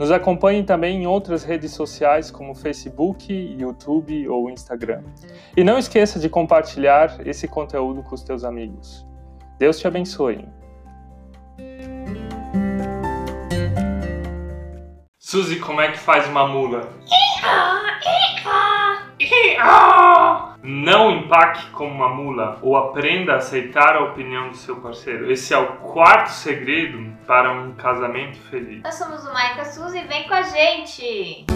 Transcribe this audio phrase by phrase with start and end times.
[0.00, 5.02] Nos acompanhe também em outras redes sociais como Facebook, YouTube ou Instagram.
[5.54, 9.06] E não esqueça de compartilhar esse conteúdo com os teus amigos.
[9.58, 10.48] Deus te abençoe.
[15.18, 16.88] Suzy, como é que faz uma mula?
[20.62, 25.30] Não empaque como uma mula ou aprenda a aceitar a opinião do seu parceiro.
[25.30, 28.82] Esse é o quarto segredo para um casamento feliz.
[28.82, 31.46] Nós somos o Maica Suzy, vem com a gente!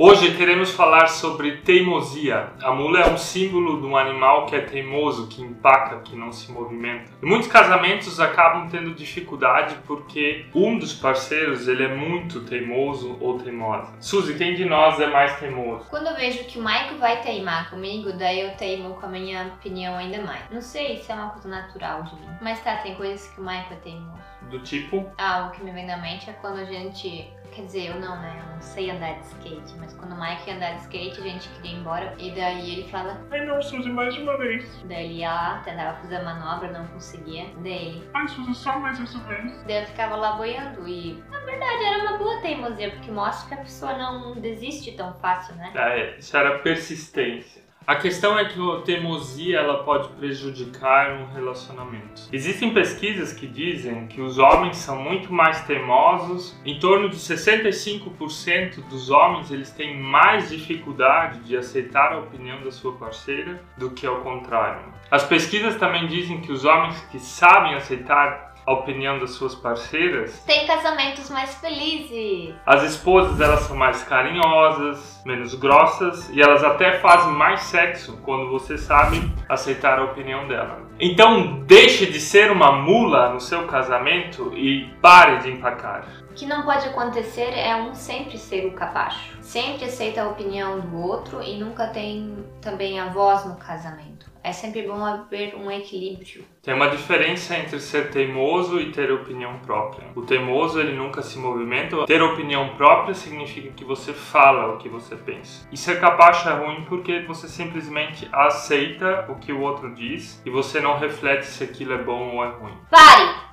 [0.00, 2.52] Hoje queremos falar sobre teimosia.
[2.62, 6.30] A mula é um símbolo de um animal que é teimoso, que empaca, que não
[6.30, 7.10] se movimenta.
[7.20, 13.38] E muitos casamentos acabam tendo dificuldade porque um dos parceiros ele é muito teimoso ou
[13.40, 13.92] teimosa.
[13.98, 15.86] Suzy, quem de nós é mais teimoso?
[15.90, 19.48] Quando eu vejo que o Maico vai teimar comigo, daí eu teimo com a minha
[19.56, 20.48] opinião ainda mais.
[20.52, 22.28] Não sei se é uma coisa natural de mim.
[22.40, 24.22] Mas tá, tem coisas que o Maico é teimoso.
[24.42, 25.10] Do tipo?
[25.18, 28.20] Ah, o que me vem na mente é quando a gente Quer dizer, eu não,
[28.20, 28.40] né?
[28.40, 29.74] Eu não sei andar de skate.
[29.78, 32.14] Mas quando o Mike ia andar de skate, a gente queria ir embora.
[32.18, 34.64] E daí ele fala: Ai não, Suzy, mais uma vez.
[34.84, 37.46] Daí ele ia lá, tentava fazer a manobra, não conseguia.
[37.62, 39.62] Daí ele: Ai, Suzy, só mais essa vez.
[39.64, 40.86] Daí eu ficava lá boiando.
[40.88, 45.14] E na verdade era uma boa teimosia, porque mostra que a pessoa não desiste tão
[45.14, 45.72] fácil, né?
[45.74, 46.16] Ah, é.
[46.18, 47.67] Isso era persistência.
[47.88, 52.28] A questão é que a teimosia ela pode prejudicar um relacionamento.
[52.30, 56.54] Existem pesquisas que dizem que os homens são muito mais teimosos.
[56.66, 62.70] Em torno de 65% dos homens eles têm mais dificuldade de aceitar a opinião da
[62.70, 64.82] sua parceira do que ao contrário.
[65.10, 70.42] As pesquisas também dizem que os homens que sabem aceitar a opinião das suas parceiras.
[70.46, 72.54] Tem casamentos mais felizes.
[72.66, 78.50] As esposas elas são mais carinhosas, menos grossas e elas até fazem mais sexo quando
[78.50, 80.82] você sabe aceitar a opinião dela.
[81.00, 86.04] Então deixe de ser uma mula no seu casamento e pare de empacar.
[86.38, 89.36] O que não pode acontecer é um sempre ser o capacho.
[89.42, 94.30] Sempre aceita a opinião do outro e nunca tem também a voz no casamento.
[94.40, 96.44] É sempre bom haver um equilíbrio.
[96.62, 100.06] Tem uma diferença entre ser teimoso e ter opinião própria.
[100.14, 102.06] O teimoso ele nunca se movimenta.
[102.06, 105.66] Ter opinião própria significa que você fala o que você pensa.
[105.72, 110.50] E ser capacho é ruim porque você simplesmente aceita o que o outro diz e
[110.50, 112.78] você não reflete se aquilo é bom ou é ruim.
[112.88, 113.47] Pare!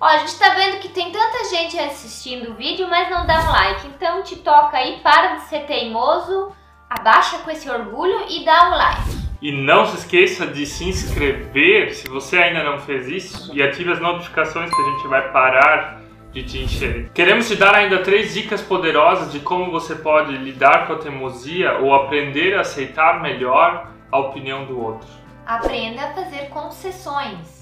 [0.00, 3.38] Ó, a gente tá vendo que tem tanta gente assistindo o vídeo, mas não dá
[3.42, 3.86] um like.
[3.86, 6.52] Então te toca aí, para de ser teimoso,
[6.88, 9.20] abaixa com esse orgulho e dá um like.
[9.42, 13.92] E não se esqueça de se inscrever se você ainda não fez isso e ative
[13.92, 16.00] as notificações que a gente vai parar
[16.32, 17.10] de te encher.
[17.12, 21.78] Queremos te dar ainda três dicas poderosas de como você pode lidar com a teimosia
[21.78, 25.08] ou aprender a aceitar melhor a opinião do outro.
[25.44, 27.59] Aprenda a fazer concessões.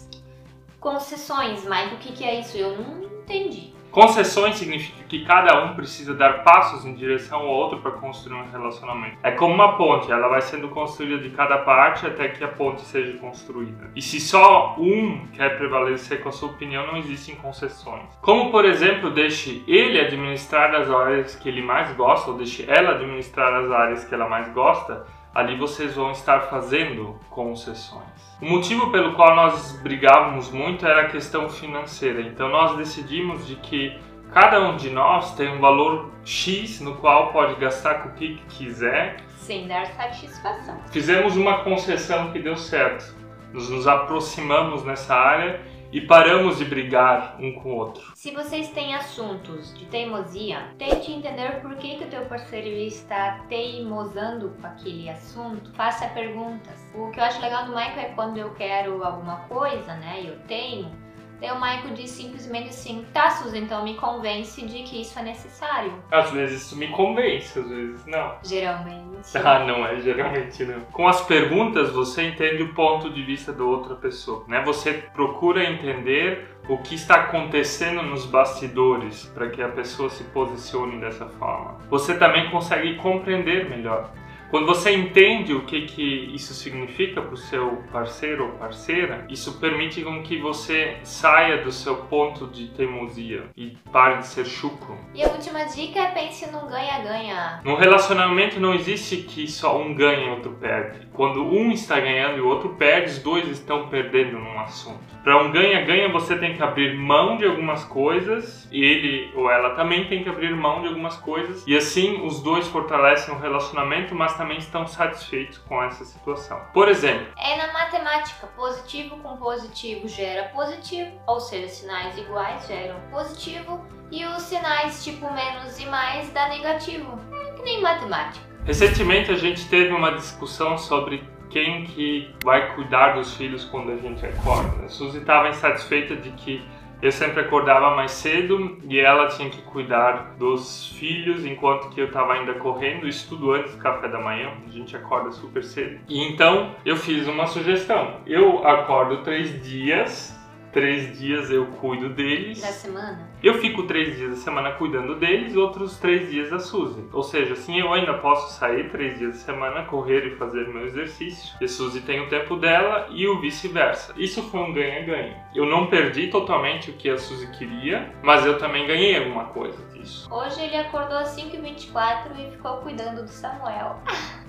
[0.80, 2.56] Concessões, Mike, o que, que é isso?
[2.56, 3.74] Eu não entendi.
[3.90, 8.50] Concessões significa que cada um precisa dar passos em direção ao outro para construir um
[8.50, 9.16] relacionamento.
[9.22, 12.82] É como uma ponte, ela vai sendo construída de cada parte até que a ponte
[12.82, 13.90] seja construída.
[13.96, 18.04] E se só um quer prevalecer com a sua opinião, não existem concessões.
[18.20, 22.90] Como, por exemplo, deixe ele administrar as áreas que ele mais gosta, ou deixe ela
[22.90, 25.06] administrar as áreas que ela mais gosta,
[25.38, 28.09] ali vocês vão estar fazendo concessões.
[28.43, 32.22] O motivo pelo qual nós brigávamos muito era a questão financeira.
[32.22, 33.97] Então nós decidimos de que
[34.32, 38.43] cada um de nós tem um valor X no qual pode gastar com o que
[38.49, 39.19] quiser.
[39.37, 40.76] Sem dar satisfação.
[40.91, 43.16] Fizemos uma concessão que deu certo.
[43.53, 45.60] Nos, nos aproximamos nessa área
[45.93, 48.12] e paramos de brigar um com o outro.
[48.14, 53.40] Se vocês têm assuntos de teimosia, tente entender por que, que o teu parceiro está
[53.49, 55.73] teimosando com aquele assunto.
[55.73, 56.79] Faça perguntas.
[56.94, 60.23] O que eu acho legal do Michael é quando eu quero alguma coisa, né?
[60.25, 61.07] Eu teimo
[61.40, 65.23] Daí o Michael diz simplesmente assim: tá, Suzy, então me convence de que isso é
[65.23, 65.93] necessário.
[66.11, 68.35] Às vezes isso me convence, às vezes não.
[68.43, 69.08] Geralmente.
[69.49, 70.81] Ah, não é, geralmente não.
[70.93, 74.62] Com as perguntas você entende o ponto de vista da outra pessoa, né?
[74.64, 81.00] Você procura entender o que está acontecendo nos bastidores para que a pessoa se posicione
[81.00, 81.79] dessa forma.
[81.88, 84.11] Você também consegue compreender melhor.
[84.50, 89.60] Quando você entende o que, que isso significa para o seu parceiro ou parceira, isso
[89.60, 94.96] permite com que você saia do seu ponto de teimosia e pare de ser chucro.
[95.14, 97.60] E a última dica é pense num ganha-ganha.
[97.62, 101.06] No relacionamento não existe que só um ganha e outro perde.
[101.12, 104.98] Quando um está ganhando e o outro perde, os dois estão perdendo num assunto.
[105.22, 110.06] Para um ganha-ganha, você tem que abrir mão de algumas coisas, ele ou ela também
[110.06, 114.38] tem que abrir mão de algumas coisas, e assim os dois fortalecem o relacionamento, mas
[114.38, 116.58] também estão satisfeitos com essa situação.
[116.73, 122.99] Por exemplo, É na matemática, positivo com positivo gera positivo, ou seja, sinais iguais geram
[123.11, 127.19] positivo, e os sinais tipo menos e mais dá negativo.
[127.49, 128.46] É que nem matemática.
[128.64, 133.96] recentemente a gente teve uma discussão sobre quem que vai cuidar dos filhos quando a
[133.96, 134.84] gente acorda.
[134.84, 136.62] A Suzy estava insatisfeita de que
[137.00, 142.06] eu sempre acordava mais cedo e ela tinha que cuidar dos filhos enquanto que eu
[142.06, 146.00] estava ainda correndo, estudo antes do café da manhã, a gente acorda super cedo.
[146.08, 148.20] E então eu fiz uma sugestão.
[148.26, 150.38] Eu acordo três dias,
[150.73, 152.61] três dias eu cuido deles.
[152.61, 153.29] Da semana?
[153.43, 157.05] Eu fico três dias da semana cuidando deles, outros três dias da Suzy.
[157.12, 160.85] Ou seja, assim eu ainda posso sair três dias da semana, correr e fazer meu
[160.85, 161.55] exercício.
[161.61, 164.12] E a Suzy tem o tempo dela e o vice-versa.
[164.17, 165.37] Isso foi um ganha-ganha.
[165.55, 169.79] Eu não perdi totalmente o que a Suzy queria, mas eu também ganhei alguma coisa
[169.93, 170.29] disso.
[170.32, 174.03] Hoje ele acordou às 5h24 e ficou cuidando do Samuel.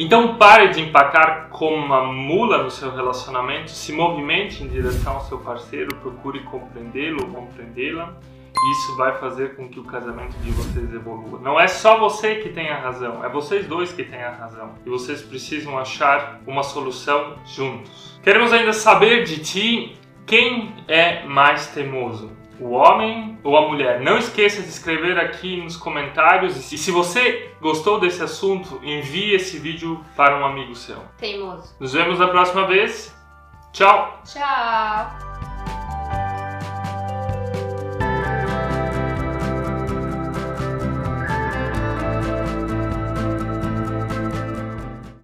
[0.00, 5.22] Então pare de empacar como uma mula no seu relacionamento, se movimente em direção ao
[5.22, 8.14] seu parceiro, procure compreendê-lo ou compreendê-la.
[8.70, 11.40] Isso vai fazer com que o casamento de vocês evolua.
[11.40, 14.70] Não é só você que tem a razão, é vocês dois que têm a razão.
[14.86, 18.20] E vocês precisam achar uma solução juntos.
[18.22, 24.00] Queremos ainda saber de ti quem é mais teimoso o homem ou a mulher.
[24.00, 29.58] Não esqueça de escrever aqui nos comentários e se você gostou desse assunto, envie esse
[29.58, 31.02] vídeo para um amigo seu.
[31.18, 31.74] Teimoso.
[31.78, 33.14] Nos vemos na próxima vez.
[33.72, 34.20] Tchau!
[34.24, 35.27] Tchau!